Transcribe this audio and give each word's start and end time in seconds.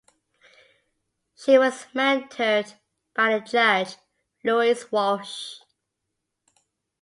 She 1.35 1.59
was 1.59 1.85
mentored 1.93 2.73
by 3.13 3.37
the 3.37 3.45
judge, 3.45 3.97
Louis 4.43 4.91
Walsh. 4.91 5.59